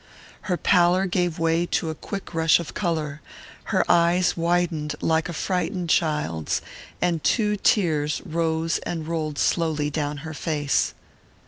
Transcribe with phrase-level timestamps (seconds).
[0.49, 3.21] Her pallour gave way to a quick rush of colour,
[3.65, 6.59] her eyes widened like a frightened child's,
[7.03, 10.95] and two tears rose and rolled slowly down her face.